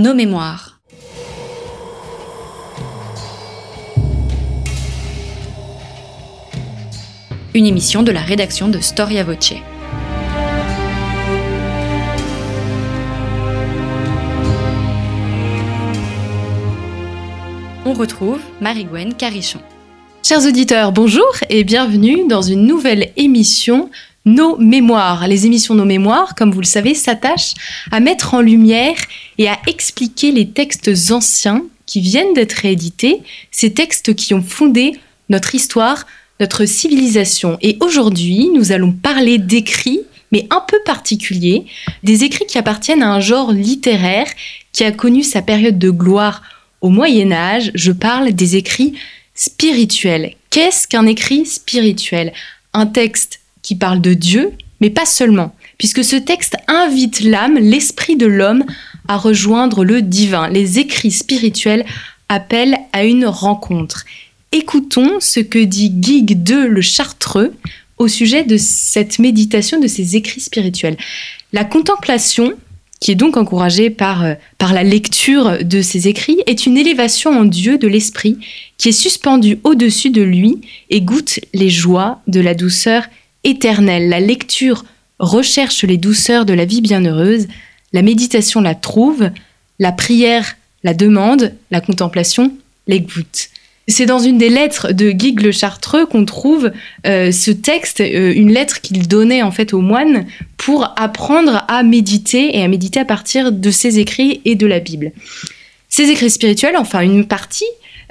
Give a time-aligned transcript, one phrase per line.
[0.00, 0.80] Nos mémoires.
[7.52, 9.52] Une émission de la rédaction de Storia Voce.
[17.84, 19.60] On retrouve Marie-Gwen Carichon.
[20.22, 23.90] Chers auditeurs, bonjour et bienvenue dans une nouvelle émission
[24.24, 25.26] nos mémoires.
[25.28, 27.54] Les émissions Nos mémoires, comme vous le savez, s'attachent
[27.90, 28.96] à mettre en lumière
[29.38, 34.92] et à expliquer les textes anciens qui viennent d'être réédités, ces textes qui ont fondé
[35.28, 36.06] notre histoire,
[36.38, 37.58] notre civilisation.
[37.62, 40.00] Et aujourd'hui, nous allons parler d'écrits,
[40.32, 41.64] mais un peu particuliers,
[42.04, 44.28] des écrits qui appartiennent à un genre littéraire
[44.72, 46.42] qui a connu sa période de gloire
[46.80, 47.72] au Moyen Âge.
[47.74, 48.94] Je parle des écrits
[49.34, 50.34] spirituels.
[50.50, 52.32] Qu'est-ce qu'un écrit spirituel?
[52.72, 53.39] Un texte
[53.76, 58.64] parle de Dieu, mais pas seulement, puisque ce texte invite l'âme, l'esprit de l'homme,
[59.08, 60.48] à rejoindre le divin.
[60.48, 61.84] Les écrits spirituels
[62.28, 64.04] appellent à une rencontre.
[64.52, 67.52] Écoutons ce que dit Guigues de le Chartreux
[67.98, 70.96] au sujet de cette méditation, de ces écrits spirituels.
[71.52, 72.54] La contemplation,
[72.98, 77.30] qui est donc encouragée par, euh, par la lecture de ces écrits, est une élévation
[77.38, 78.38] en Dieu de l'esprit
[78.78, 83.04] qui est suspendu au-dessus de lui et goûte les joies de la douceur
[83.44, 84.08] éternelle.
[84.08, 84.84] La lecture
[85.18, 87.46] recherche les douceurs de la vie bienheureuse,
[87.92, 89.30] la méditation la trouve,
[89.78, 92.52] la prière la demande, la contemplation
[92.86, 93.48] l'écoute.
[93.88, 96.70] C'est dans une des lettres de Guy le Chartreux qu'on trouve
[97.06, 101.82] euh, ce texte, euh, une lettre qu'il donnait en fait aux moines pour apprendre à
[101.82, 105.12] méditer et à méditer à partir de ses écrits et de la Bible.
[105.88, 107.64] Ces écrits spirituels, enfin une partie,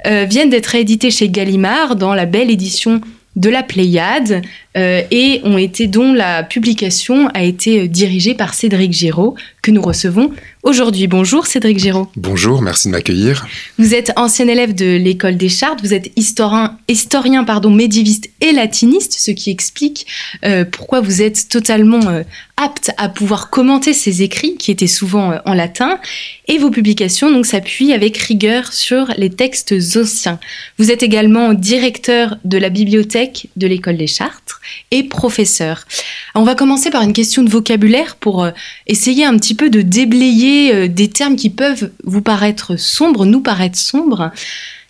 [0.06, 3.00] euh, viennent d'être édités chez Gallimard dans la belle édition
[3.36, 4.42] de la Pléiade
[4.76, 9.82] euh, et ont été dont la publication a été dirigée par Cédric Giraud que nous
[9.82, 11.06] recevons aujourd'hui.
[11.06, 12.08] Bonjour Cédric Giraud.
[12.16, 13.46] Bonjour, merci de m'accueillir.
[13.78, 18.52] Vous êtes ancien élève de l'école des Chartes, vous êtes historien, historien pardon, médiéviste et
[18.52, 20.06] latiniste, ce qui explique
[20.44, 22.22] euh, pourquoi vous êtes totalement euh,
[22.56, 25.98] apte à pouvoir commenter ces écrits qui étaient souvent en latin
[26.46, 30.38] et vos publications donc s'appuient avec rigueur sur les textes anciens.
[30.78, 35.86] Vous êtes également directeur de la bibliothèque de l'école des Chartres et professeur.
[36.34, 38.50] On va commencer par une question de vocabulaire pour euh,
[38.86, 43.40] essayer un petit peu de déblayer euh, des termes qui peuvent vous paraître sombres, nous
[43.40, 44.30] paraître sombres.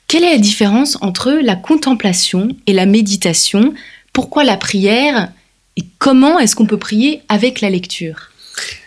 [0.06, 3.74] Quelle est la différence entre la contemplation et la méditation?
[4.12, 5.30] Pourquoi la prière
[5.76, 8.30] Et comment est-ce qu'on peut prier avec la lecture?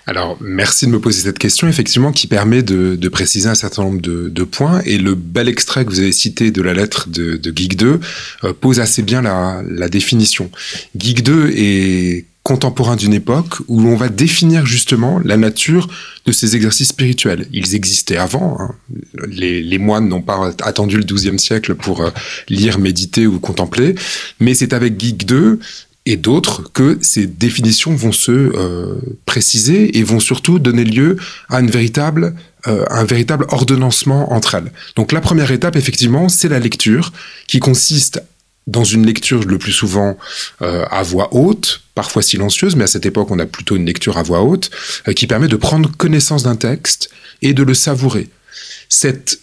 [0.05, 4.01] Alors, merci de me poser cette question, effectivement, qui permet de, préciser un certain nombre
[4.01, 4.81] de, points.
[4.85, 7.99] Et le bel extrait que vous avez cité de la lettre de, de Geek 2
[8.43, 10.51] euh, pose assez bien la, définition.
[10.97, 15.87] Geek 2 est contemporain d'une époque où l'on va définir justement la nature
[16.25, 17.47] de ces exercices spirituels.
[17.53, 18.57] Ils existaient avant.
[18.59, 18.75] Hein.
[19.27, 22.09] Les, moines n'ont pas attendu le XIIe siècle pour euh,
[22.49, 23.95] lire, méditer ou contempler.
[24.39, 25.59] Mais c'est avec Geek 2
[26.05, 28.95] et d'autres que ces définitions vont se euh,
[29.25, 31.15] préciser et vont surtout donner lieu
[31.49, 32.35] à une véritable,
[32.67, 34.71] euh, un véritable ordonnancement entre elles.
[34.97, 37.13] Donc la première étape, effectivement, c'est la lecture,
[37.47, 38.21] qui consiste
[38.67, 40.17] dans une lecture le plus souvent
[40.61, 44.17] euh, à voix haute, parfois silencieuse, mais à cette époque on a plutôt une lecture
[44.17, 44.71] à voix haute,
[45.15, 47.09] qui permet de prendre connaissance d'un texte
[47.41, 48.29] et de le savourer.
[48.89, 49.39] Cette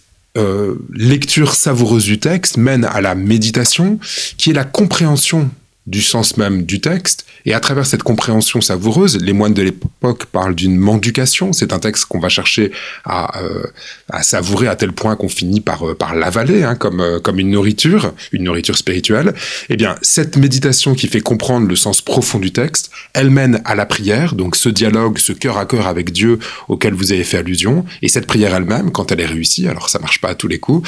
[0.93, 3.99] lecture savoureuse du texte mène à la méditation,
[4.37, 5.51] qui est la compréhension
[5.87, 7.25] du sens même du texte.
[7.45, 11.53] Et à travers cette compréhension savoureuse, les moines de l'époque parlent d'une menducation.
[11.53, 12.71] C'est un texte qu'on va chercher
[13.03, 13.63] à, euh,
[14.09, 17.39] à, savourer à tel point qu'on finit par, euh, par l'avaler, hein, comme, euh, comme
[17.39, 19.33] une nourriture, une nourriture spirituelle.
[19.69, 23.73] Eh bien, cette méditation qui fait comprendre le sens profond du texte, elle mène à
[23.73, 26.37] la prière, donc ce dialogue, ce cœur à cœur avec Dieu
[26.67, 27.85] auquel vous avez fait allusion.
[28.03, 30.59] Et cette prière elle-même, quand elle est réussie, alors ça marche pas à tous les
[30.59, 30.87] coups,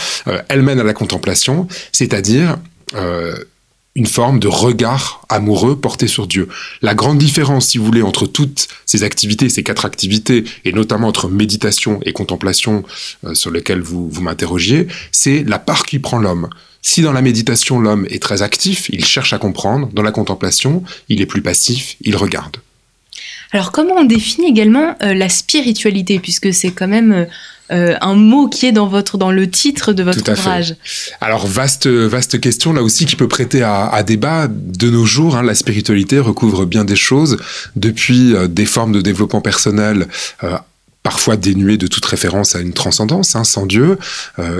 [0.49, 2.57] elle mène à la contemplation, c'est-à-dire
[2.95, 3.35] euh,
[3.95, 6.47] une forme de regard amoureux porté sur Dieu.
[6.81, 11.07] La grande différence, si vous voulez, entre toutes ces activités, ces quatre activités, et notamment
[11.07, 12.83] entre méditation et contemplation
[13.23, 16.49] euh, sur lesquelles vous, vous m'interrogiez, c'est la part qui prend l'homme.
[16.81, 20.83] Si dans la méditation l'homme est très actif, il cherche à comprendre, dans la contemplation,
[21.07, 22.57] il est plus passif, il regarde.
[23.51, 27.25] Alors comment on définit également euh, la spiritualité, puisque c'est quand même euh,
[27.71, 30.75] euh, un mot qui est dans votre dans le titre de votre ouvrage.
[31.21, 34.47] Alors vaste vaste question là aussi qui peut prêter à, débat.
[34.49, 37.37] De nos jours, hein, la spiritualité recouvre bien des choses,
[37.75, 40.07] depuis euh, des formes de développement personnel.
[40.43, 40.57] Euh,
[41.03, 43.97] parfois dénuées de toute référence à une transcendance, hein, sans Dieu,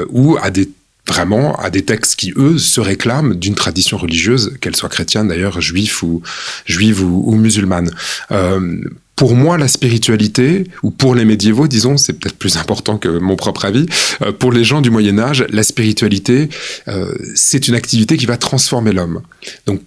[0.09, 0.69] ou à des
[1.07, 5.59] vraiment à des textes qui, eux, se réclament d'une tradition religieuse, qu'elle soit chrétienne d'ailleurs,
[5.59, 6.21] juive ou,
[6.65, 7.91] juive ou, ou musulmane.
[8.31, 8.81] Euh,
[9.15, 13.35] pour moi, la spiritualité, ou pour les médiévaux, disons, c'est peut-être plus important que mon
[13.35, 13.85] propre avis,
[14.21, 16.49] euh, pour les gens du Moyen Âge, la spiritualité,
[16.87, 19.21] euh, c'est une activité qui va transformer l'homme.
[19.67, 19.81] Donc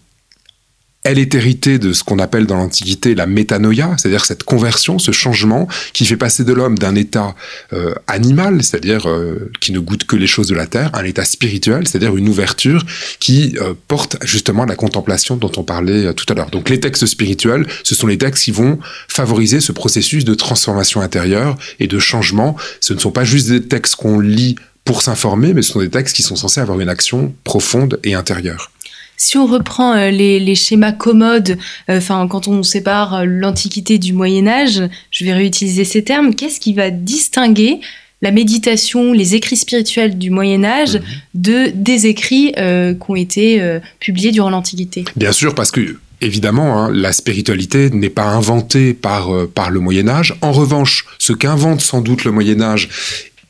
[1.06, 5.12] elle est héritée de ce qu'on appelle dans l'Antiquité la métanoïa, c'est-à-dire cette conversion, ce
[5.12, 7.36] changement qui fait passer de l'homme d'un état
[7.72, 11.04] euh, animal, c'est-à-dire euh, qui ne goûte que les choses de la terre, à un
[11.04, 12.84] état spirituel, c'est-à-dire une ouverture
[13.20, 16.50] qui euh, porte justement à la contemplation dont on parlait tout à l'heure.
[16.50, 21.02] Donc les textes spirituels, ce sont les textes qui vont favoriser ce processus de transformation
[21.02, 22.56] intérieure et de changement.
[22.80, 25.90] Ce ne sont pas juste des textes qu'on lit pour s'informer, mais ce sont des
[25.90, 28.72] textes qui sont censés avoir une action profonde et intérieure.
[29.16, 31.58] Si on reprend euh, les, schémas commodes,
[31.90, 36.34] euh, enfin quand on sépare euh, l'Antiquité du Moyen Âge, je vais réutiliser ces termes,
[36.34, 37.80] qu'est-ce qui va distinguer
[38.22, 41.02] la méditation, les écrits spirituels du Moyen Âge mhm.
[41.34, 45.04] de des écrits qui ont été publiés durant l'Antiquité?
[45.16, 50.08] Bien sûr, parce que Évidemment, hein, la spiritualité n'est pas inventée par, par le Moyen
[50.08, 50.34] Âge.
[50.40, 52.88] En revanche, ce qu'invente sans doute le Moyen Âge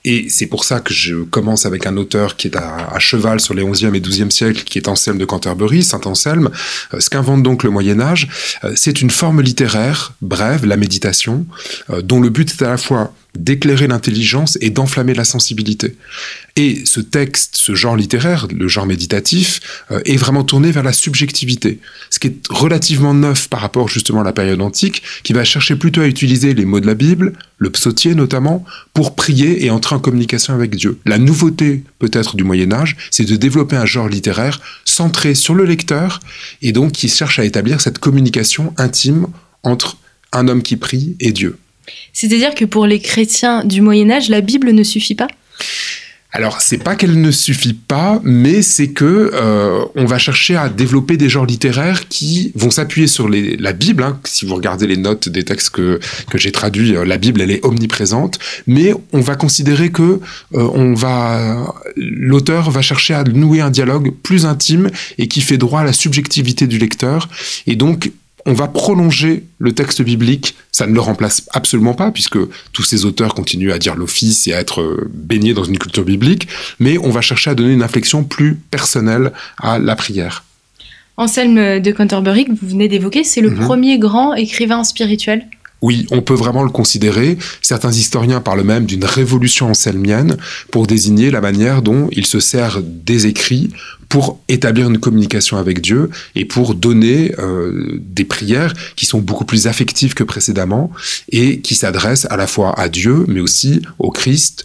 [0.07, 3.55] et c'est pour ça que je commence avec un auteur qui est à, cheval sur
[3.55, 6.49] les 11e et 12e siècles, qui est Anselme de Canterbury, Saint Anselme.
[6.95, 8.29] Euh, ce qu'invente donc le Moyen Âge,
[8.63, 11.45] euh, c'est une forme littéraire brève, la méditation,
[11.91, 15.97] euh, dont le but est à la fois d'éclairer l'intelligence et d'enflammer la sensibilité.
[16.57, 19.61] Et ce texte, ce genre littéraire, le genre méditatif,
[19.91, 21.81] euh, est vraiment tourné vers la subjectivité,
[22.11, 25.77] ce qui est relativement neuf par rapport justement à la période antique, qui va chercher
[25.77, 29.95] plutôt à utiliser les mots de la Bible, le psautier notamment, pour prier et entrer
[29.95, 30.99] en communication avec Dieu.
[31.05, 35.65] La nouveauté peut-être du Moyen Âge, c'est de développer un genre littéraire centré sur le
[35.65, 36.21] lecteur
[36.63, 39.27] et donc qui cherche à établir cette communication intime
[39.63, 39.99] entre
[40.33, 41.59] un homme qui prie et Dieu.
[42.13, 45.29] C'est-à-dire que pour les chrétiens du Moyen Âge, la Bible ne suffit pas?
[46.33, 50.69] Alors, c'est pas qu'elle ne suffit pas, mais c'est que euh, on va chercher à
[50.69, 54.03] développer des genres littéraires qui vont s'appuyer sur la Bible.
[54.03, 54.21] Hein.
[54.25, 55.99] Si vous regardez les notes des textes que,
[56.29, 60.19] que j'ai traduits, euh, la Bible elle est omniprésente, mais on va considérer que euh,
[60.53, 65.81] on va l'auteur va chercher à nouer un dialogue plus intime et qui fait droit
[65.81, 67.31] à la subjectivité du lecteur,
[67.67, 68.11] et donc
[68.47, 70.55] on va prolonger le texte biblique.
[70.73, 72.39] Ça ne le remplace absolument pas, puisque
[72.73, 76.05] tous ces auteurs continuent à dire l'office et à être euh, baignés dans une culture
[76.05, 76.49] biblique,
[76.79, 80.45] mais on va chercher à donner une inflexion plus personnelle à la prière.
[81.19, 83.65] Anselme de Canterbury, que vous venez d'évoquer, c'est le mhm.
[83.65, 85.47] premier grand écrivain spirituel
[85.83, 87.37] oui, on peut vraiment le considérer.
[87.61, 90.37] Certains historiens parlent même d'une révolution anselmienne
[90.71, 93.71] pour désigner la manière dont il se sert des écrits
[94.09, 99.45] pour établir une communication avec Dieu et pour donner euh, des prières qui sont beaucoup
[99.45, 100.91] plus affectives que précédemment
[101.31, 104.63] et qui s'adressent à la fois à Dieu, mais aussi au Christ,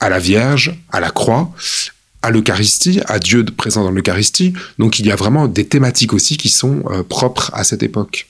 [0.00, 1.52] à la Vierge, à la croix,
[2.22, 4.52] à l'Eucharistie, à Dieu présent dans l'Eucharistie.
[4.78, 8.28] Donc il y a vraiment des thématiques aussi qui sont euh, propres à cette époque.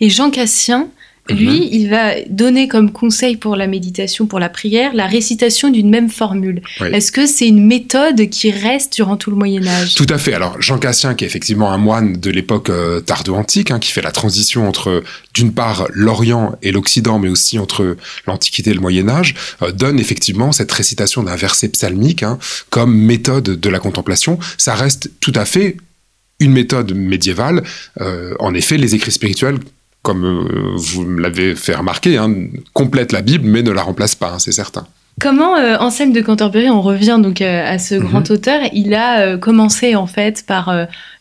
[0.00, 0.88] Et Jean Cassien,
[1.28, 1.68] lui, mhm.
[1.70, 6.08] il va donner comme conseil pour la méditation, pour la prière, la récitation d'une même
[6.08, 6.62] formule.
[6.80, 9.94] Est-ce que c'est une méthode qui reste durant tout le Moyen Âge?
[9.94, 10.34] Tout à fait.
[10.34, 14.02] Alors Jean Cassien, qui est effectivement un moine de l'époque euh, tardo-antique, hein, qui fait
[14.02, 15.02] la transition entre
[15.34, 17.96] d'une part l'Orient et l'Occident, mais aussi entre
[18.26, 22.38] l'Antiquité et le Moyen Âge, euh, donne effectivement cette récitation d'un verset psalmique hein,
[22.70, 24.38] comme méthode de la contemplation.
[24.56, 25.76] Ça reste tout à fait
[26.40, 27.62] une méthode médiévale.
[28.00, 29.58] Euh, en effet, les écrits spirituels
[30.08, 32.34] comme euh, vous me l'avez fait remarquer, hein,
[32.72, 34.86] complète la Bible, mais ne la remplace pas, hein, c'est certain.
[35.20, 38.36] Comment euh, Anselme de Canterbury, on revient donc euh, à ce grand mhm.
[38.36, 40.72] auteur, il a commencé en fait par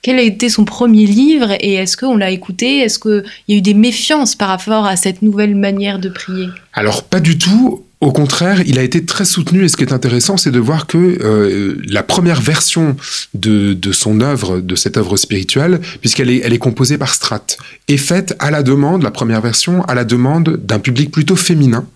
[0.01, 2.77] quel a été son premier livre et est-ce qu'on l'a écouté?
[2.77, 6.47] Est-ce qu'il y a eu des méfiances par rapport à cette nouvelle manière de prier?
[6.71, 7.83] Alors pas du tout.
[7.99, 10.85] Au contraire, il a été très soutenu et ce qui est intéressant, c'est de voir
[10.85, 12.95] que euh, la première version
[13.33, 17.57] de, de, son œuvre, de cette œuvre spirituelle, puisqu'elle est, elle est composée par strates,
[17.87, 21.87] est faite à la demande, la première version, à la demande d'un public plutôt féminin,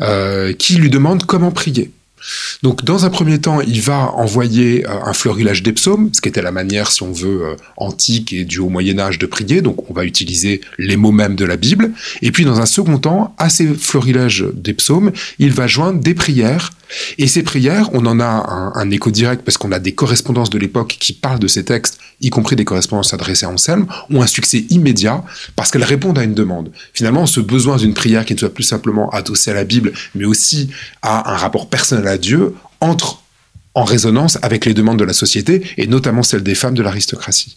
[0.00, 1.92] euh, qui lui demande comment prier.
[2.62, 6.28] Donc, dans un premier temps, il va envoyer euh, un florilège des psaumes, ce qui
[6.28, 9.62] était la manière, si on veut, euh, antique et du haut Moyen Âge de prier.
[9.62, 11.92] Donc, on va utiliser les mots mêmes de la Bible.
[12.22, 16.14] Et puis, dans un second temps, à ces florilèges des psaumes, il va joindre des
[16.14, 16.70] prières
[17.18, 20.58] et ces prières, on en a un, écho direct parce qu'on a des correspondances de
[20.58, 24.26] l'époque qui parlent de ces textes, y compris des correspondances adressées à Anselme, ont un
[24.26, 25.24] succès immédiat
[25.56, 26.70] parce qu'elles répondent à une demande.
[26.92, 30.24] Finalement, ce besoin d'une prière qui ne soit plus simplement adossée à la Bible, mais
[30.24, 30.70] aussi
[31.02, 33.22] à un rapport personnel à Dieu, entre
[33.74, 37.56] en résonance avec les demandes de la société et notamment celles des femmes de l'aristocratie.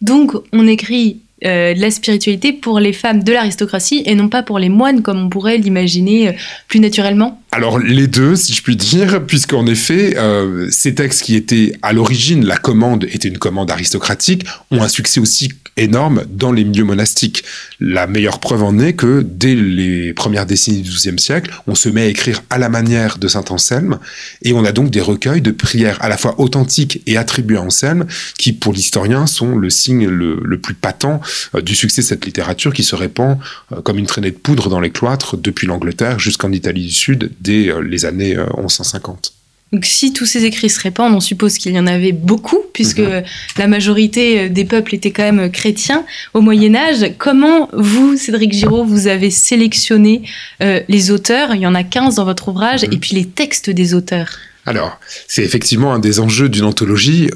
[0.00, 4.60] Donc, on écrit euh, la spiritualité pour les femmes de l'aristocratie et non pas pour
[4.60, 6.32] les moines comme on pourrait l'imaginer euh,
[6.68, 7.42] plus naturellement.
[7.50, 11.92] Alors les deux, si je puis dire, puisqu'en effet, euh, ces textes qui étaient à
[11.92, 16.84] l'origine, la commande était une commande aristocratique, ont un succès aussi énorme dans les milieux
[16.84, 17.44] monastiques.
[17.80, 21.88] La meilleure preuve en est que dès les premières décennies du XIIe siècle, on se
[21.88, 23.98] met à écrire à la manière de saint Anselme,
[24.42, 27.62] et on a donc des recueils de prières à la fois authentiques et attribuées à
[27.62, 28.06] Anselme,
[28.38, 31.20] qui pour l'historien sont le signe le, plus patent
[31.54, 33.38] euh, du succès de cette littérature qui se répand
[33.72, 37.32] euh, comme une traînée de poudre dans les cloîtres depuis l'Angleterre jusqu'en Italie du Sud
[37.40, 39.34] dès euh, les années 1150.
[39.72, 43.00] Donc si tous ces écrits se répandent, on suppose qu'il y en avait beaucoup, puisque
[43.00, 43.24] mhm.
[43.58, 47.12] la majorité des peuples étaient quand même chrétiens au Moyen Âge.
[47.18, 50.22] Comment vous, Cédric Giraud, vous avez sélectionné
[50.60, 51.56] les auteurs?
[51.56, 52.92] Il y en a 15 dans votre ouvrage, mhm.
[52.92, 54.38] et puis les textes des auteurs.
[54.66, 57.28] Alors, c'est effectivement un des enjeux d'une anthologie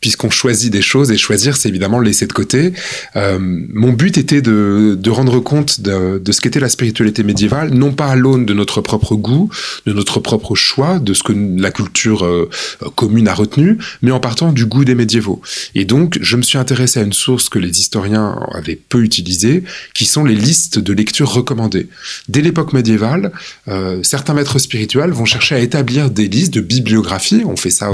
[0.00, 2.72] puisqu'on choisit des choses et choisir, c'est évidemment laisser de côté.
[3.16, 7.92] Euh, mon but était de, de rendre compte de, ce qu'était la spiritualité médiévale, non
[7.92, 9.50] pas à l'aune de notre propre goût,
[9.86, 12.48] de notre propre choix, de ce que la culture euh,
[12.94, 15.40] commune a retenu, mais en partant du goût des médiévaux.
[15.74, 19.64] Et donc, je me suis intéressé à une source que les historiens avaient peu utilisée,
[19.94, 21.88] qui sont les listes de lectures recommandées.
[22.28, 23.32] Dès l'époque médiévale,
[23.68, 27.42] euh, certains maîtres spirituels vont chercher à établir des listes de bibliographies.
[27.44, 27.90] On fait ça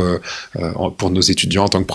[0.99, 1.87] pour nos étudiants en tant que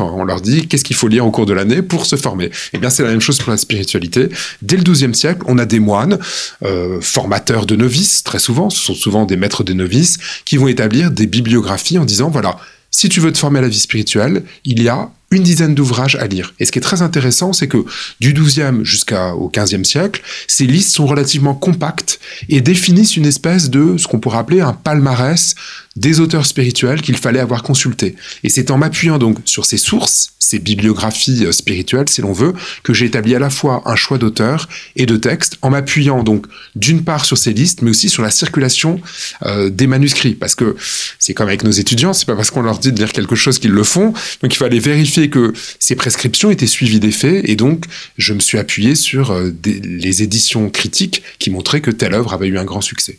[0.00, 2.50] on leur dit qu'est-ce qu'il faut lire au cours de l'année pour se former?
[2.72, 4.28] Eh bien, c'est la même chose pour la spiritualité.
[4.62, 6.18] Dès le XIIe siècle, on a des moines,
[6.62, 10.68] euh, formateurs de novices, très souvent, ce sont souvent des maîtres de novices, qui vont
[10.68, 12.56] établir des bibliographies en disant, voilà,
[12.90, 16.16] si tu veux te former à la vie spirituelle, il y a une dizaine d'ouvrages
[16.16, 16.54] à lire.
[16.60, 17.84] Et ce qui est très intéressant, c'est que
[18.20, 23.96] du XIIe jusqu'au XVe siècle, ces listes sont relativement compactes et définissent une espèce de
[23.98, 25.54] ce qu'on pourrait appeler un palmarès
[25.96, 28.16] des auteurs spirituels qu'il fallait avoir consultés.
[28.42, 32.52] Et c'est en m'appuyant donc sur ces sources, ces bibliographies euh, spirituelles, si l'on veut,
[32.82, 36.46] que j'ai établi à la fois un choix d'auteurs et de textes, en m'appuyant donc
[36.74, 39.00] d'une part sur ces listes, mais aussi sur la circulation
[39.44, 40.34] euh, des manuscrits.
[40.34, 40.74] Parce que
[41.18, 43.58] c'est comme avec nos étudiants, c'est pas parce qu'on leur dit de lire quelque chose
[43.58, 44.12] qu'ils le font,
[44.42, 47.84] donc il fallait vérifier que ces prescriptions étaient suivies des faits, et donc
[48.18, 52.32] je me suis appuyé sur euh, des, les éditions critiques qui montraient que telle œuvre
[52.32, 53.18] avait eu un grand succès.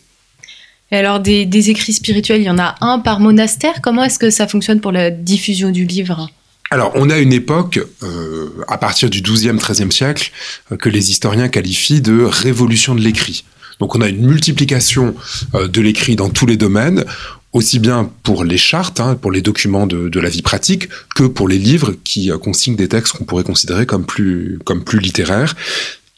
[0.92, 3.82] Et alors, des, des, écrits spirituels, il y en a un par monastère.
[3.82, 6.30] Comment est-ce que ça fonctionne pour la diffusion du livre?
[6.70, 10.32] Alors, on a une époque, euh, à partir du XIIe, XIIIe siècle,
[10.72, 13.44] euh, que les historiens qualifient de révolution de l'écrit.
[13.78, 15.14] Donc, on a une multiplication
[15.54, 17.04] euh, de l'écrit dans tous les domaines,
[17.56, 21.24] aussi bien pour les chartes, hein, pour les documents de, de, la vie pratique, que
[21.24, 25.00] pour les livres qui euh, consignent des textes qu'on pourrait considérer comme plus, comme plus
[25.00, 25.56] littéraires.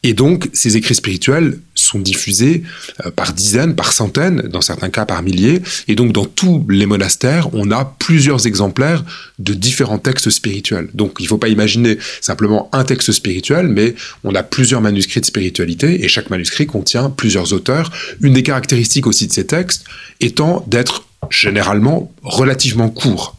[0.03, 2.63] Et donc, ces écrits spirituels sont diffusés
[3.05, 5.61] euh, par dizaines, par centaines, dans certains cas par milliers.
[5.87, 9.03] Et donc, dans tous les monastères, on a plusieurs exemplaires
[9.39, 10.89] de différents textes spirituels.
[10.93, 15.21] Donc, il ne faut pas imaginer simplement un texte spirituel, mais on a plusieurs manuscrits
[15.21, 17.91] de spiritualité et chaque manuscrit contient plusieurs auteurs.
[18.21, 19.85] Une des caractéristiques aussi de ces textes
[20.21, 23.35] étant d'être généralement relativement courts.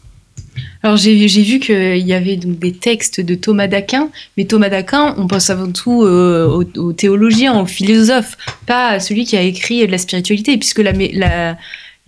[0.83, 5.13] Alors j'ai vu qu'il y avait donc des textes de Thomas d'Aquin, mais Thomas d'Aquin,
[5.17, 8.35] on pense avant tout euh, aux, aux, théologiens, aux philosophes,
[8.65, 11.57] pas à celui qui a écrit de la spiritualité, puisque l'écrit la,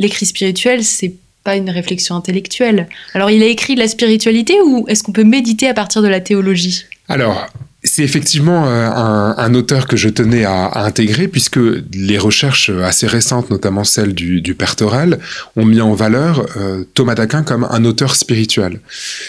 [0.09, 1.13] spirituel, c'est
[1.43, 2.87] pas une réflexion intellectuelle.
[3.13, 6.07] Alors il a écrit de la spiritualité ou est-ce qu'on peut méditer à partir de
[6.07, 6.85] la théologie?
[7.09, 7.47] Alors,
[7.83, 11.59] c'est effectivement euh, un, auteur que je tenais à, intégrer puisque
[11.93, 15.19] les recherches assez récentes, notamment celles du, du Père Torel,
[15.55, 18.79] ont mis en valeur euh, Thomas d'Aquin comme un auteur spirituel.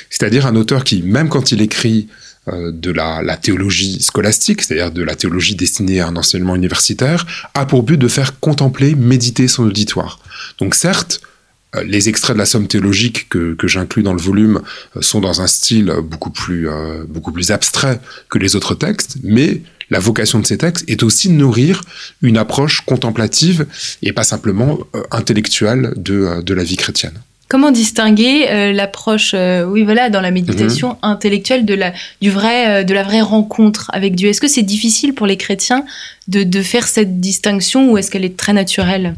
[0.09, 2.09] C'est-à-dire un auteur qui, même quand il écrit
[2.49, 7.27] euh, de la, la, théologie scolastique, c'est-à-dire de la théologie destinée à un enseignement universitaire,
[7.55, 10.21] a pour but de faire contempler, méditer son auditoire.
[10.59, 11.29] Donc certes, euh,
[11.83, 14.61] les extraits de la somme théologique que, que j'inclus dans le volume
[14.97, 19.17] euh, sont dans un style beaucoup plus, euh, beaucoup plus abstrait que les autres textes,
[19.23, 21.83] mais la vocation de ces textes est aussi de nourrir
[22.23, 23.67] une approche contemplative
[24.03, 27.15] et pas simplement euh, intellectuelle de, euh, de la vie chrétienne.
[27.49, 29.35] Comment distinguer euh, l'approche,
[29.69, 30.99] oui voilà, dans la méditation mmh.
[31.03, 34.31] intellectuelle de la, du vrai, de la vraie rencontre avec Dieu?
[34.31, 35.85] Est-ce que c'est difficile pour les chrétiens
[36.27, 39.15] de, de faire cette distinction ou est-ce qu'elle est très naturelle?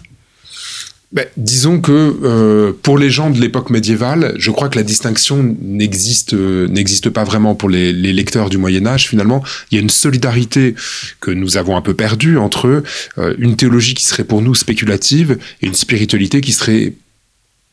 [1.12, 1.92] Ben, disons que
[2.24, 7.10] euh, pour les gens de l'époque médiévale, je crois que la distinction n'existe euh, n'existe
[7.10, 9.08] pas vraiment pour les, lecteurs du Moyen Âge.
[9.08, 10.74] Finalement, il y a une solidarité
[11.20, 12.82] que nous avons un peu perdue entre
[13.18, 16.94] euh, une théologie qui serait pour nous spéculative et une spiritualité qui serait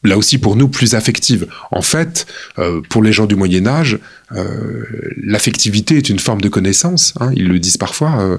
[0.03, 1.47] là aussi pour nous plus affective.
[1.71, 2.25] En fait,
[2.59, 3.99] euh, pour les gens du Moyen Âge,
[4.35, 4.83] euh,
[5.21, 7.13] l'affectivité est une forme de connaissance.
[7.19, 8.19] Hein, ils le disent parfois.
[8.19, 8.37] Euh,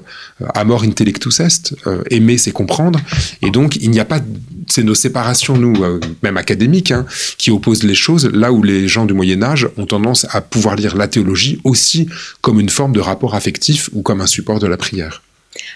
[0.54, 1.74] amor intellectus est.
[1.86, 3.00] Euh, aimer, c'est comprendre.
[3.42, 4.20] Et donc, il n'y a pas
[4.68, 7.06] c'est nos séparations, nous, euh, même académiques, hein,
[7.38, 10.76] qui opposent les choses, là où les gens du Moyen Âge ont tendance à pouvoir
[10.76, 12.08] lire la théologie aussi
[12.40, 15.22] comme une forme de rapport affectif ou comme un support de la prière.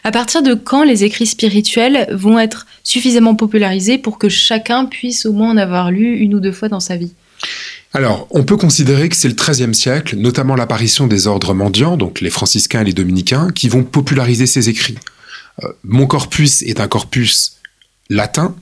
[0.04, 5.26] À partir de quand les écrits spirituels vont être suffisamment popularisés pour que chacun puisse
[5.26, 7.12] au moins en avoir lu une ou deux fois dans sa vie?
[7.94, 12.20] Alors, on peut considérer que c'est le XIIIe siècle, notamment l'apparition des ordres mendiants, donc
[12.20, 14.98] les franciscains et les dominicains, qui vont populariser ces écrits.
[15.64, 17.56] Euh, mon corpus est un corpus
[18.10, 18.54] latin,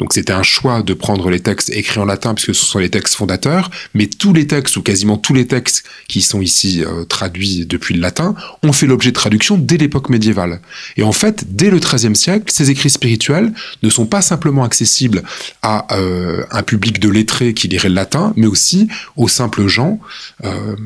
[0.00, 2.88] donc c'était un choix de prendre les textes écrits en latin puisque ce sont les
[2.88, 7.04] textes fondateurs, mais tous les textes ou quasiment tous les textes qui sont ici euh,
[7.04, 10.60] traduits depuis le latin ont fait l'objet de traduction dès l'époque médiévale.
[10.96, 13.52] Et en fait, dès le XIIIe siècle, ces écrits spirituels
[13.82, 15.22] ne sont pas simplement accessibles
[15.60, 20.00] à euh, un public de lettrés qui lirait le latin, mais aussi aux simples gens,
[20.44, 20.76] euh,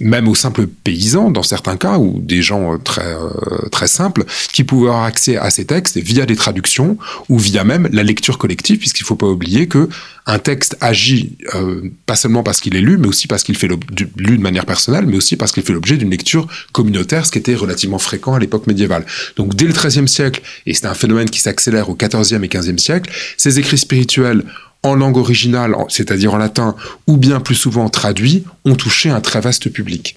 [0.00, 3.14] même aux simples paysans dans certains cas, ou des gens très
[3.70, 7.88] très simples, qui pouvaient avoir accès à ces textes via des traductions ou via même
[7.92, 9.88] la lecture collective puisqu'il ne faut pas oublier que
[10.26, 13.68] un texte agit euh, pas seulement parce qu'il est lu, mais aussi parce qu'il fait
[13.68, 17.38] lu de manière personnelle, mais aussi parce qu'il fait l'objet d'une lecture communautaire, ce qui
[17.38, 19.06] était relativement fréquent à l'époque médiévale.
[19.36, 22.78] Donc dès le XIIIe siècle, et c'est un phénomène qui s'accélère au XIVe et XVe
[22.78, 24.42] siècle, ces écrits spirituels
[24.82, 29.40] en langue originale, c'est-à-dire en latin, ou bien plus souvent traduits, ont touché un très
[29.40, 30.16] vaste public.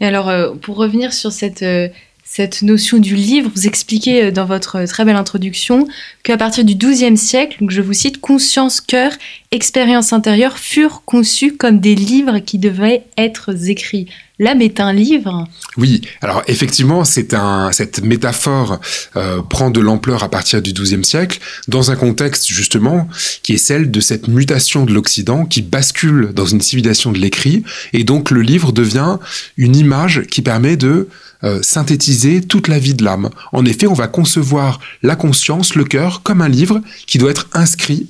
[0.00, 1.88] Et alors, euh, pour revenir sur cette, euh,
[2.32, 3.50] cette notion du livre.
[3.52, 5.88] Vous expliquez euh, dans votre très belle introduction
[6.22, 9.10] qu'à partir du XIIe siècle, je vous cite, conscience, cœur,
[9.50, 14.06] expérience intérieure furent conçus comme des livres qui devaient être écrits.
[14.40, 15.46] L'âme est un livre.
[15.76, 18.80] Oui, alors effectivement, cette métaphore
[19.14, 23.06] euh, prend de l'ampleur à partir du XIIe siècle, dans un contexte justement
[23.42, 27.64] qui est celle de cette mutation de l'Occident qui bascule dans une civilisation de l'écrit,
[27.92, 29.18] et donc le livre devient
[29.58, 31.08] une image qui permet de
[31.44, 33.28] euh, synthétiser toute la vie de l'âme.
[33.52, 37.48] En effet, on va concevoir la conscience, le cœur, comme un livre qui doit être
[37.52, 38.08] inscrit,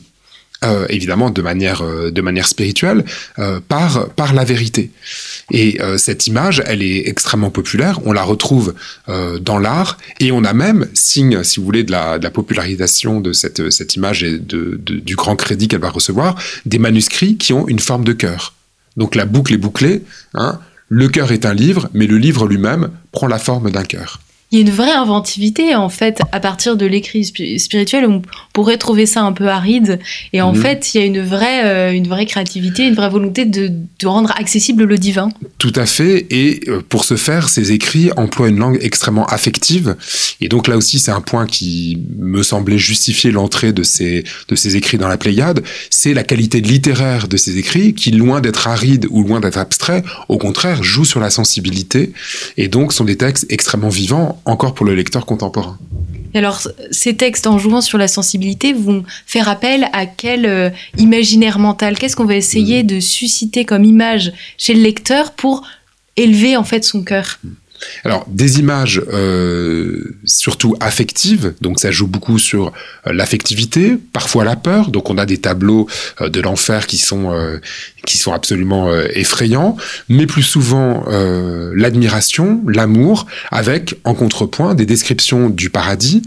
[0.64, 3.04] euh, évidemment de manière, euh, de manière spirituelle,
[3.68, 4.90] par, par la vérité.
[5.50, 8.74] Et cette image, elle est extrêmement populaire, on la retrouve
[9.40, 13.70] dans l'art, et on a même, signe, si vous voulez, de la, popularisation de cette,
[13.70, 16.36] cette image et de, du grand crédit qu'elle va recevoir,
[16.66, 18.54] des manuscrits qui ont une forme de cœur.
[18.96, 20.02] Donc la boucle est bouclée,
[20.34, 24.20] hein, le cœur est un livre, mais le livre lui-même prend la forme d'un cœur
[24.52, 28.04] il y a une vraie inventivité en fait à partir de l'écrit spirituel.
[28.06, 28.20] On
[28.52, 30.00] pourrait trouver ça un peu aride
[30.32, 30.60] et en mhm.
[30.60, 34.06] fait il y a une vraie, euh, une vraie créativité, une vraie volonté de, de,
[34.08, 35.28] rendre accessible le divin.
[35.58, 36.26] Tout à fait.
[36.30, 39.94] Et euh, pour ce faire, ces écrits emploient une langue extrêmement affective.
[40.40, 44.56] Et donc là aussi, c'est un point qui me semblait justifier l'entrée de ces de
[44.56, 45.62] ces écrits dans la Pléiade.
[45.90, 50.02] C'est la qualité littéraire de ces écrits qui, loin d'être aride ou loin d'être abstrait,
[50.28, 52.12] au contraire, joue sur la sensibilité
[52.56, 55.78] et donc sont des textes extrêmement vivants encore pour le lecteur contemporain.
[56.34, 60.70] Et alors, ces textes, en jouant sur la sensibilité, vont faire appel à quel euh,
[60.96, 61.98] imaginaire mental?
[61.98, 62.86] Qu'est-ce qu'on va essayer mm.
[62.86, 65.66] de susciter comme image chez le lecteur pour
[66.16, 67.38] élever en fait son cœur?
[67.42, 67.48] Mm.
[68.04, 72.72] Alors, des images euh, surtout affectives, donc ça joue beaucoup sur
[73.06, 74.90] euh, l'affectivité, parfois la peur.
[74.90, 75.88] Donc, on a des tableaux
[76.20, 77.58] euh, de l'enfer qui sont euh,
[78.06, 79.76] qui sont absolument effrayants,
[80.08, 81.04] mais plus souvent
[81.74, 86.22] l'admiration, l'amour, avec en contrepoint des descriptions du paradis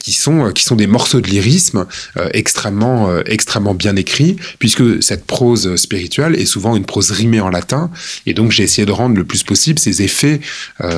[0.00, 1.86] qui sont qui sont des morceaux de lyrisme
[2.32, 7.92] extrêmement extrêmement bien écrits, puisque cette prose spirituelle est souvent une prose rimée en latin,
[8.26, 10.40] et donc j'ai essayé de rendre le plus possible ces effets
[10.80, 10.91] euh,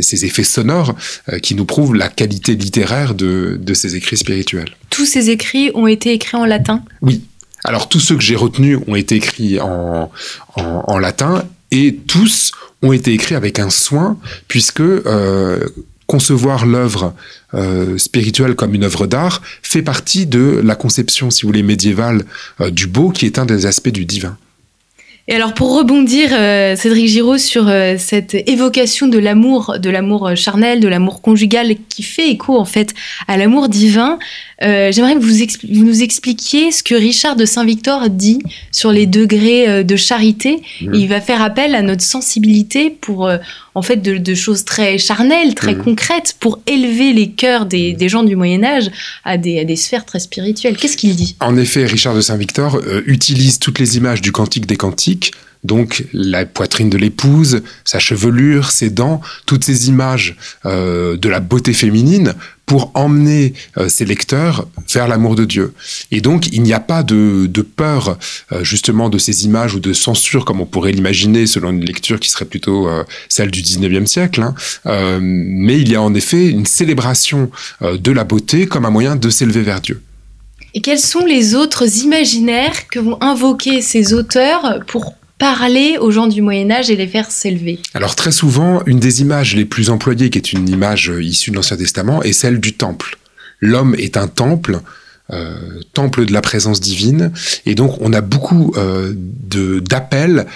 [0.00, 0.94] ces effets sonores
[1.32, 4.70] euh, qui nous prouvent la qualité littéraire de, ces écrits spirituels.
[4.90, 6.82] Tous ces écrits ont été écrits en latin?
[7.02, 7.22] Oui.
[7.64, 10.10] Alors tous ceux que j'ai retenus ont été écrits en,
[10.56, 15.60] en, latin et tous ont été écrits avec un soin puisque euh,
[16.06, 17.14] concevoir l'œuvre
[17.96, 22.24] spirituelle comme une œuvre d'art fait partie de la conception, si vous voulez, médiévale
[22.70, 24.36] du beau, qui est un des aspects du divin.
[25.26, 30.28] Et alors pour rebondir, euh, Cédric Giraud, sur euh, cette évocation de l'amour, de l'amour
[30.28, 32.92] euh, charnel, de l'amour conjugal, qui fait écho en fait
[33.26, 34.18] à l'amour divin,
[34.64, 38.40] j'aimerais que vous, nous expliquiez ce que Richard de Saint-Victor dit
[38.72, 40.62] sur les degrés de charité.
[40.80, 40.94] Mmh.
[40.94, 43.30] il va faire appel à notre sensibilité pour
[43.74, 45.82] en fait de, choses très charnelles, très mmh.
[45.82, 48.90] concrètes, pour élever les cœurs des, gens du Moyen Âge
[49.24, 50.76] à des, à des sphères très spirituelles.
[50.76, 51.36] Qu'est-ce qu'il dit?
[51.40, 55.32] En effet, Richard de Saint-Victor utilise toutes les images du Cantique des Cantiques
[55.64, 61.40] donc la poitrine de l'épouse, sa chevelure, ses dents, toutes ces images euh, de la
[61.40, 62.34] beauté féminine
[62.66, 65.74] pour emmener euh, ses lecteurs vers l'amour de Dieu.
[66.10, 68.18] Et donc il n'y a pas de, peur
[68.52, 72.20] euh, justement de ces images ou de censure comme on pourrait l'imaginer selon une lecture
[72.20, 72.88] qui serait plutôt
[73.28, 74.54] celle du 19e siècle, hein.
[75.20, 77.50] mais il y a en effet une célébration
[77.80, 80.02] de la beauté comme un moyen de s'élever vers Dieu.
[80.74, 86.26] Et quels sont les autres imaginaires que vont invoquer ces auteurs pour parler aux gens
[86.26, 89.90] du Moyen Âge et les faire s'élever Alors très souvent, une des images les plus
[89.90, 93.18] employées, qui est une image issue de l'Ancien Testament, est celle du temple.
[93.60, 94.80] L'homme est un temple,
[95.32, 97.32] euh, temple de la présence divine,
[97.66, 100.46] et donc on a beaucoup euh, d'appels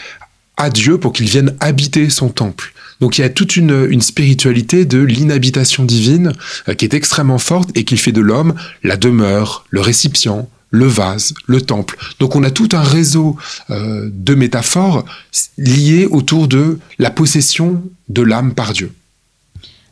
[0.57, 2.75] à Dieu pour qu'il vienne habiter son temple.
[3.01, 6.33] Donc il y a toute une, spiritualité de l'inhabitation divine
[6.69, 10.87] euh, qui est extrêmement forte et qui fait de l'homme la demeure, le récipient, le
[10.87, 11.97] vase, le temple.
[12.21, 13.37] Donc on a tout un réseau
[13.71, 15.05] euh, de métaphores
[15.57, 18.93] liées autour de la possession de l'âme par Dieu.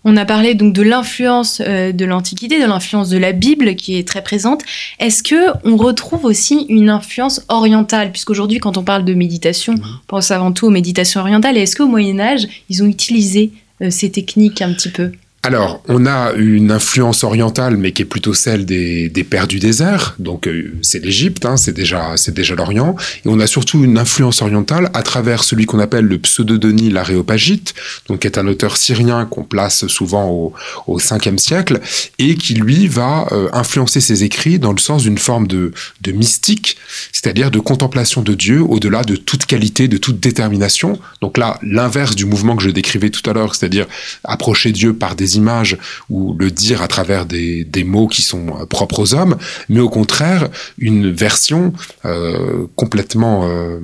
[0.09, 3.97] On a parlé donc de l'influence euh, de l'Antiquité, de l'influence de la Bible qui
[3.99, 4.62] est très présente.
[5.01, 8.12] Est-ce que on retrouve aussi une influence orientale?
[8.12, 11.57] Puisqu'aujourd'hui, quand on parle de méditation, on pense avant tout aux méditations orientales.
[11.57, 13.51] Est-ce qu'au Moyen Âge, ils ont utilisé
[13.83, 15.11] euh, ces techniques un petit peu?
[15.47, 20.17] Alors, on a une influence orientale, mais qui est plutôt celle des, pères du désert.
[20.19, 22.17] Donc, euh, c'est l'Égypte, hein, c'est déjà,
[22.57, 22.97] l'Orient.
[23.25, 27.75] Et on a surtout une influence orientale à travers celui qu'on appelle le pseudo-Denis l'Aréopagite,
[28.09, 30.53] donc qui est un auteur syrien qu'on place souvent au,
[30.89, 31.79] au 5e siècle,
[32.19, 36.11] et qui lui va euh, influencer ses écrits dans le sens d'une forme de, de
[36.11, 36.77] mystique,
[37.13, 40.99] c'est-à-dire de contemplation de Dieu au-delà de toute qualité, de toute détermination.
[41.21, 43.87] Donc là, l'inverse du mouvement que je décrivais tout à l'heure, c'est-à-dire
[44.25, 45.79] approcher Dieu par des images
[46.11, 49.37] ou le dire à travers des, mots qui sont euh, propres aux hommes,
[49.68, 51.72] mais au contraire une version
[52.05, 53.79] euh, complètement euh,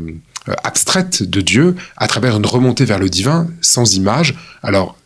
[0.65, 4.35] abstraite de Dieu à travers une remontée vers le divin sans image.
[4.63, 4.97] Alors,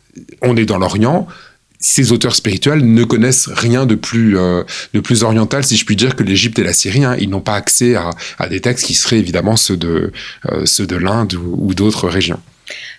[0.41, 1.27] on est dans l'Orient,
[1.79, 6.15] ces auteurs spirituels ne connaissent rien de plus, de plus oriental, si je puis dire,
[6.15, 7.05] que l'Égypte et la Syrie.
[7.05, 7.15] Hein.
[7.19, 10.11] Ils n'ont pas accès à, des textes qui seraient évidemment ceux de,
[10.65, 12.39] ceux de l'Inde ou d'autres régions.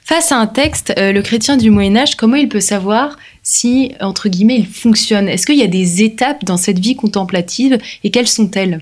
[0.04, 3.92] Face à un texte, euh, le chrétien du Moyen Âge, comment il peut savoir si,
[4.00, 5.28] entre guillemets, il fonctionne?
[5.28, 8.81] Est-ce qu'il y a des étapes dans cette vie contemplative et quelles sont-elles?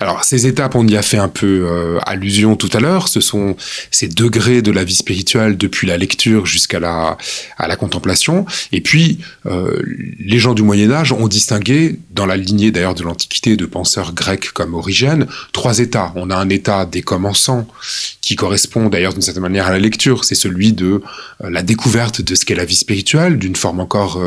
[0.00, 3.08] Alors ces étapes, on y a fait un peu euh, allusion tout à l'heure.
[3.08, 3.56] Ce sont
[3.90, 7.16] ces degrés de la vie spirituelle depuis la lecture jusqu'à la
[7.76, 8.46] contemplation.
[8.72, 9.80] Et puis euh,
[10.18, 14.12] les gens du Moyen Âge ont distingué, dans la lignée d'ailleurs de l'Antiquité, de penseurs
[14.12, 16.12] grecs comme Origène, trois états.
[16.16, 17.66] On a un état des commençants
[18.20, 20.24] qui correspond d'ailleurs d'une certaine manière à la lecture.
[20.24, 21.02] C'est celui de
[21.42, 24.20] euh, la découverte de ce qu'est la vie spirituelle, d'une forme encore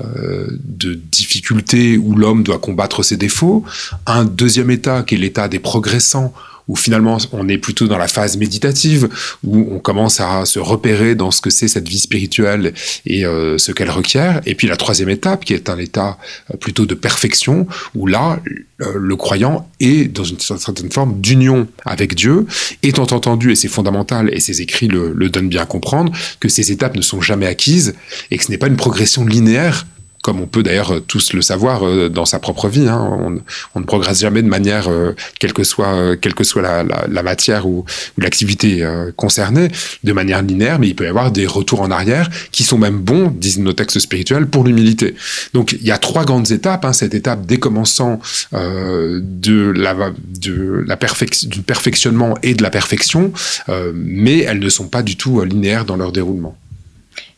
[0.00, 3.64] de difficulté où l'homme doit combattre ses défauts.
[4.06, 6.32] Un deuxième état qui est l'état des progressants,
[6.68, 9.08] où finalement on est plutôt dans la phase méditative,
[9.44, 12.72] où on commence à se repérer dans ce que c'est cette vie spirituelle
[13.06, 14.40] et euh, ce qu'elle requiert.
[14.46, 16.18] Et puis la troisième étape, qui est un état
[16.50, 18.40] euh, plutôt de perfection, où là,
[18.80, 22.46] euh, le croyant est dans une certaine forme d'union avec Dieu,
[22.82, 26.48] étant entendu, et c'est fondamental, et ces écrits le, le donnent bien à comprendre, que
[26.48, 27.94] ces étapes ne sont jamais acquises
[28.30, 29.86] et que ce n'est pas une progression linéaire
[30.22, 32.88] comme on peut d'ailleurs tous le savoir euh, dans sa propre vie.
[32.88, 33.18] Hein.
[33.20, 33.38] On,
[33.74, 36.84] on, ne progresse jamais de manière, euh, quelle que soit, euh, quelle que soit la,
[36.84, 37.84] la, la matière ou,
[38.16, 39.68] ou l'activité concernée,
[40.04, 42.98] de manière linéaire, mais il peut y avoir des retours en arrière qui sont même
[42.98, 45.14] bons, disent nos textes spirituels, pour l'humilité.
[45.54, 46.84] Donc il y a trois grandes étapes.
[46.84, 46.92] Hein.
[46.92, 48.20] Cette étape décommençant
[48.54, 49.94] euh, de la,
[50.40, 53.32] de la perfection, du perfectionnement et de la perfection,
[53.68, 56.56] euh, mais elles ne sont pas du tout linéaires dans leur déroulement.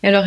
[0.04, 0.24] Alors,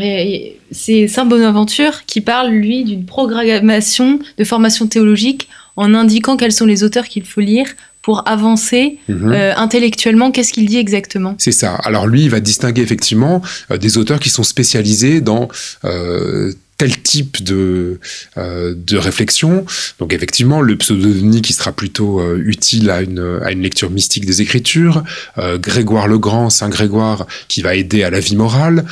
[0.71, 6.65] c'est Saint Bonaventure qui parle, lui, d'une programmation de formation théologique en indiquant quels sont
[6.65, 7.67] les auteurs qu'il faut lire
[8.07, 9.31] pour avancer mmh.
[9.33, 10.31] euh, intellectuellement.
[10.31, 11.75] Qu'est-ce qu'il dit exactement C'est ça.
[11.83, 15.49] Alors lui, il va distinguer effectivement euh, des auteurs qui sont spécialisés dans
[15.83, 17.99] euh, tel type de,
[18.37, 19.65] euh, de réflexion.
[19.99, 24.25] Donc effectivement, le pseudonyme qui sera plutôt euh, utile à une, à une lecture mystique
[24.25, 25.03] des Écritures,
[25.39, 28.85] euh, Grégoire le Grand, Saint Grégoire, qui va aider à la vie morale,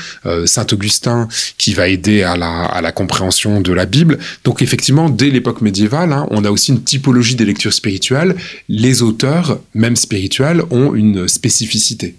[0.46, 4.18] Saint Augustin, qui va aider à la, à la compréhension de la Bible.
[4.44, 8.36] Donc effectivement, dès l'époque médiévale, hein, on a aussi une typologie des lectures spirituelles.
[8.70, 12.16] Les auteurs, même spirituels, ont une spécificité.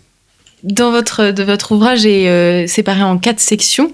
[0.63, 3.93] Dans votre, de votre ouvrage est séparé en quatre sections.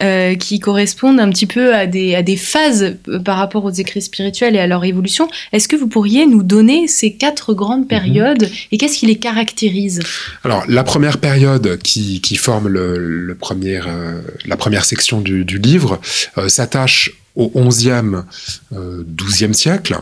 [0.00, 3.70] Euh, qui correspondent un petit peu à des, à des phases euh, par rapport aux
[3.70, 5.28] écrits spirituels et à leur évolution.
[5.52, 8.54] Est-ce que vous pourriez nous donner ces quatre grandes périodes mmh.
[8.70, 10.00] et qu'est-ce qui les caractérise?
[10.44, 15.44] Alors, la première période qui, qui forme le, le premier, euh, la première section du,
[15.44, 16.00] du livre
[16.36, 18.22] euh, s'attache au 11e,
[18.72, 19.98] 12e siècle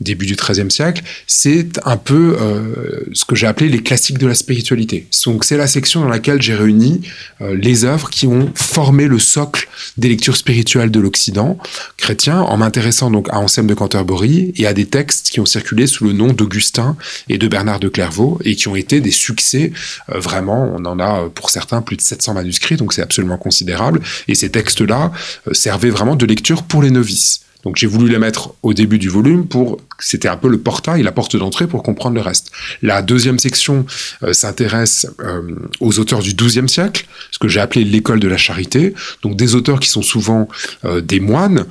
[0.00, 4.26] début du XIIIe siècle, c'est un peu euh, ce que j'ai appelé les classiques de
[4.26, 5.06] la spiritualité.
[5.26, 7.02] Donc c'est la section dans laquelle j'ai réuni
[7.40, 11.58] euh, les œuvres qui ont formé le socle des lectures spirituelles de l'Occident
[11.96, 15.86] chrétien, en m'intéressant donc à Anselme de Canterbury et à des textes qui ont circulé
[15.86, 16.96] sous le nom d'Augustin
[17.28, 19.72] et de Bernard de Clairvaux et qui ont été des succès.
[20.10, 24.00] Euh, vraiment, on en a pour certains plus de 700 manuscrits, donc c'est absolument considérable.
[24.28, 25.12] Et ces textes-là
[25.52, 27.40] servaient vraiment de lecture pour les novices.
[27.68, 31.02] Donc j'ai voulu les mettre au début du volume pour c'était un peu le portail,
[31.02, 32.50] la porte d'entrée pour comprendre le reste.
[32.80, 33.84] La deuxième section
[34.22, 35.42] euh, s'intéresse euh,
[35.80, 39.54] aux auteurs du XIIe siècle, ce que j'ai appelé l'école de la charité, donc des
[39.54, 40.48] auteurs qui sont souvent
[40.86, 41.66] euh, des moines,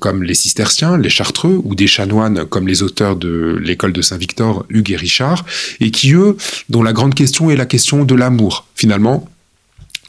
[0.00, 4.66] comme les cisterciens, les chartreux, ou des chanoines, comme les auteurs de l'école de Saint-Victor,
[4.68, 5.46] Hugues et Richard,
[5.80, 6.36] et qui, eux,
[6.68, 9.26] dont la grande question est la question de l'amour, finalement,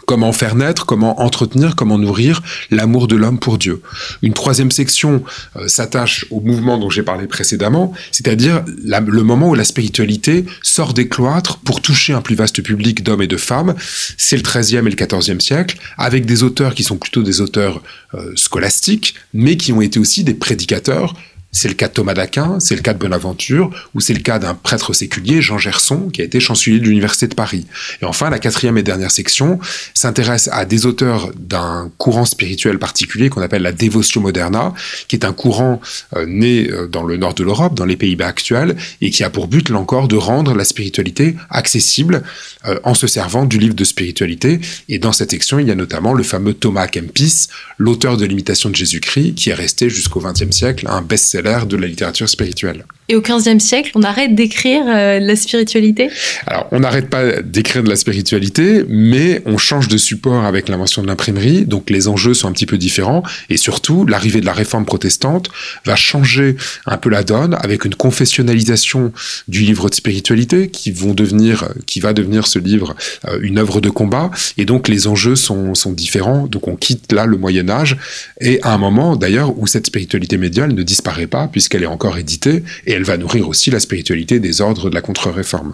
[0.10, 2.41] comment faire naître, comment entretenir, comment nourrir
[2.72, 3.84] l'amour de l'homme pour Dieu.
[4.24, 5.24] Une troisième section
[5.56, 10.95] euh, s'attache au mouvement dont j'ai parlé précédemment, c'est-à-dire le moment où la spiritualité sort
[10.95, 13.76] des cloîtres pour toucher un plus vaste public d'hommes et de femmes.
[14.17, 17.84] C'est le XIIIe et le XIVe siècle, avec des auteurs qui sont plutôt des auteurs
[18.15, 21.13] euh, scolastiques, mais qui ont été aussi des prédicateurs
[21.51, 24.38] c'est le cas de Thomas d'Aquin, c'est le cas de Bonaventure, ou c'est le cas
[24.38, 27.65] d'un prêtre séculier, Jean Gerson, qui a été chancelier de l'Université de Paris.
[28.01, 29.59] Et enfin, la quatrième et dernière section
[29.93, 34.73] s'intéresse à des auteurs d'un courant spirituel particulier qu'on appelle la Devotio Moderna,
[35.07, 35.81] qui est un courant
[36.15, 39.29] euh, né euh, dans le nord de l'Europe, dans les Pays-Bas actuels, et qui a
[39.29, 42.23] pour but, là encore, de rendre la spiritualité accessible
[42.67, 44.59] euh, en se servant du livre de spiritualité.
[44.88, 48.69] Et dans cette section, il y a notamment le fameux Thomas Kempis, l'auteur de l'imitation
[48.69, 51.01] de Jésus-Christ, qui est resté jusqu'au XXe siècle un
[51.41, 52.86] best l'ère de la littérature spirituelle.
[53.12, 56.12] Et au XVe siècle, on arrête d'écrire euh, la spiritualité?
[56.45, 61.02] Alors, on n'arrête pas d'écrire de la spiritualité, mais on change de support avec l'invention
[61.02, 64.54] de l'imprimerie, donc les enjeux sont un petit peu différents, et surtout, l'arrivée de la
[64.54, 65.50] réforme protestante
[65.86, 69.12] va changer un peu la donne avec une confessionnalisation
[69.48, 72.95] du livre de spiritualité qui vont devenir, qui va devenir ce livre
[73.28, 77.12] euh, une œuvre de combat, et donc les enjeux sont, sont différents, donc on quitte
[77.12, 77.98] là le Moyen Âge,
[78.39, 82.19] et à un moment d'ailleurs où cette spiritualité médiale ne disparaît pas puisqu'elle est encore
[82.19, 85.73] éditée, et va nourrir aussi la spiritualité des ordres de la contre-réforme.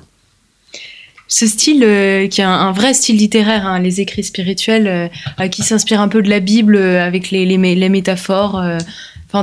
[1.28, 5.08] Ce style, euh, qui est un, vrai style littéraire, hein, les écrits spirituels, euh,
[5.40, 8.64] euh, qui s'inspire un peu de la Bible avec les, les, métaphores,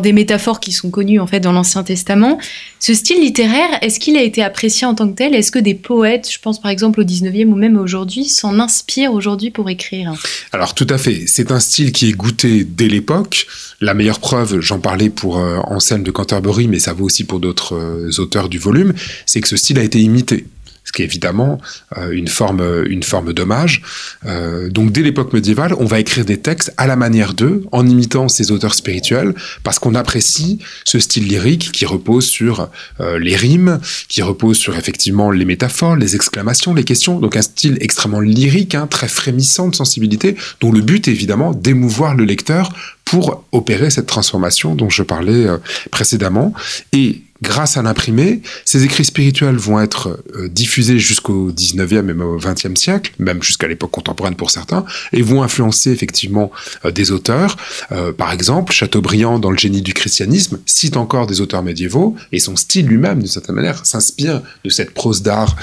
[0.00, 2.38] des métaphores qui sont connues en fait dans l'Ancien Testament.
[2.78, 5.34] Ce style littéraire, est-ce qu'il a été apprécié en tant que tel?
[5.34, 9.12] Est-ce que des poètes, je pense par exemple au 19e ou même aujourd'hui, s'en inspirent
[9.12, 10.14] aujourd'hui pour écrire?
[10.52, 13.46] Alors tout à fait, c'est un style qui est goûté dès l'époque.
[13.80, 17.40] La meilleure preuve, j'en parlais pour euh, Anselme de Canterbury, mais ça vaut aussi pour
[17.40, 18.92] d'autres euh, auteurs du volume,
[19.26, 20.46] c'est que ce style a été imité
[20.84, 21.60] ce qui est évidemment
[21.96, 23.82] euh, une forme, une forme d'hommage.
[24.26, 27.86] Euh, donc dès l'époque médiévale, on va écrire des textes à la manière d'eux, en
[27.86, 32.68] imitant ces auteurs spirituels, parce qu'on apprécie ce style lyrique qui repose sur
[33.00, 37.20] euh, les rimes, qui repose sur effectivement les métaphores, les exclamations, les questions.
[37.20, 41.52] Donc un style extrêmement lyrique, hein, très frémissant de sensibilité, dont le but est évidemment
[41.52, 42.72] d'émouvoir le lecteur
[43.04, 45.46] pour opérer cette transformation dont je parlais
[45.90, 46.54] précédemment.
[46.92, 52.38] Et grâce à l'imprimé, ces écrits spirituels vont être euh, diffusés jusqu'au 19e et au
[52.38, 56.52] 20e siècle, même jusqu'à l'époque contemporaine pour certains, et vont influencer effectivement
[56.84, 57.56] euh, des auteurs.
[57.90, 62.38] Euh, par exemple, Chateaubriand, dans le génie du christianisme, cite encore des auteurs médiévaux, et
[62.38, 65.56] son style lui-même, d'une certaine manière, s'inspire de cette prose d'art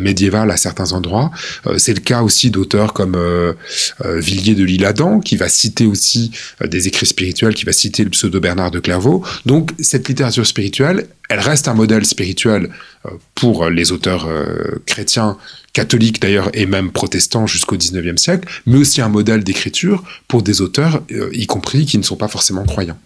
[0.00, 1.30] médiévale à certains endroits.
[1.76, 3.16] C'est le cas aussi d'auteurs comme
[4.04, 6.30] Villiers de l'Isle-Adam, qui va citer aussi
[6.64, 9.22] des écrits spirituels, qui va citer le pseudo Bernard de Clairvaux.
[9.44, 12.70] Donc, cette littérature spirituelle, elle reste un modèle spirituel
[13.04, 15.36] euh, pour les auteurs euh, chrétiens,
[15.72, 20.60] catholiques d'ailleurs, et même protestants jusqu'au 19e siècle, mais aussi un modèle d'écriture pour des
[20.60, 22.98] auteurs, euh, y compris qui ne sont pas forcément croyants.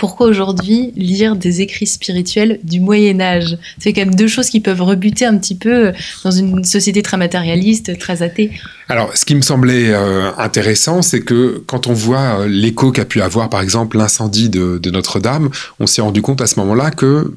[0.00, 3.58] Pourquoi aujourd'hui lire des écrits spirituels du Moyen Âge?
[3.78, 5.92] C'est quand même deux choses qui peuvent rebuter un petit peu
[6.24, 8.50] dans une société très matérialiste, très athée.
[8.88, 9.92] Alors, ce qui me semblait
[10.38, 15.50] intéressant, c'est que quand on voit l'écho qu'a pu avoir, par exemple, l'incendie de Notre-Dame,
[15.80, 17.34] on s'est rendu compte à ce moment-là que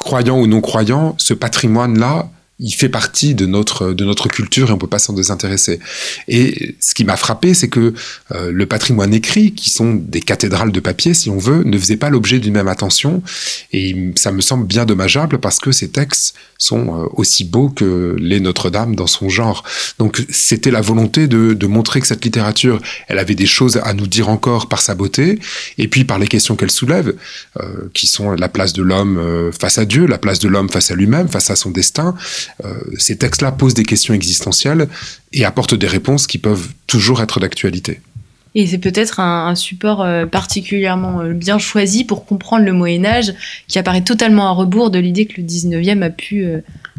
[0.00, 2.28] croyants ou non croyants, ce patrimoine-là
[2.62, 5.80] il fait partie de notre de notre culture et on peut pas s'en désintéresser.
[6.28, 7.92] Et ce qui m'a frappé, c'est que
[8.32, 11.96] euh, le patrimoine écrit, qui sont des cathédrales de papier, si on veut, ne faisait
[11.96, 13.22] pas l'objet d'une même attention.
[13.72, 18.14] Et ça me semble bien dommageable parce que ces textes sont euh, aussi beaux que
[18.18, 19.64] les Notre-Dame dans son genre.
[19.98, 23.92] Donc c'était la volonté de, de montrer que cette littérature, elle avait des choses à
[23.92, 25.40] nous dire encore par sa beauté
[25.78, 27.14] et puis par les questions qu'elle soulève,
[27.60, 30.92] euh, qui sont la place de l'homme face à Dieu, la place de l'homme face
[30.92, 32.14] à lui-même, face à son destin.
[32.64, 34.88] Euh, ces textes-là posent des questions existentielles
[35.32, 38.00] et apportent des réponses qui peuvent toujours être d'actualité.
[38.54, 43.34] Et c'est peut-être un, support euh, particulièrement euh, bien choisi pour comprendre le Moyen Âge,
[43.66, 46.46] qui apparaît totalement à rebours de l'idée que le 19e a pu,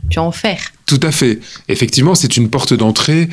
[0.10, 0.73] pu en faire.
[0.94, 1.40] Tout à fait.
[1.70, 3.28] Effectivement, c'est une porte d'entrée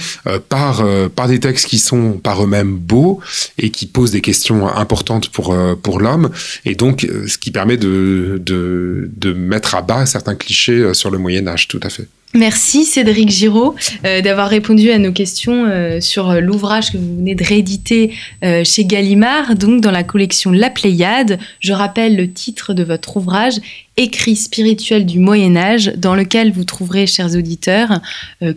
[0.48, 0.82] par,
[1.14, 3.20] par des textes qui sont par eux-mêmes beaux
[3.58, 6.30] et qui posent des questions importantes pour, pour l'homme,
[6.64, 11.18] et donc ce qui permet de, de, de mettre à bas certains clichés sur le
[11.18, 12.08] Moyen Âge, tout à fait.
[12.32, 17.34] Merci Cédric Giraud euh, d'avoir répondu à nos questions euh, sur l'ouvrage que vous venez
[17.34, 18.14] de rééditer
[18.44, 21.40] euh, chez Gallimard, donc dans la collection La Pléiade.
[21.58, 23.54] Je rappelle le titre de votre ouvrage,
[23.96, 28.00] Écrit spirituel du Moyen Âge, dans lequel vous trouverez, chers auditeurs,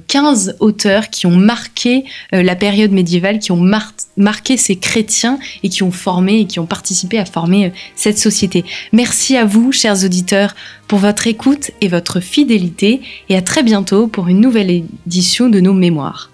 [0.08, 3.70] 15 auteurs qui ont marqué la période médiévale, qui ont
[4.16, 8.64] marqué ces chrétiens et qui ont formé et qui ont participé à former cette société.
[8.94, 10.56] Merci à vous, chers auditeurs,
[10.88, 15.62] pour votre écoute et votre fidélité, et à très bientôt pour une nouvelle édition de
[15.62, 16.33] nos mémoires.